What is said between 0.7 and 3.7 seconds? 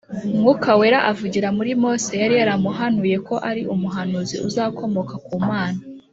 Wera avugira muri Mose yari yaramuhanuye ko ari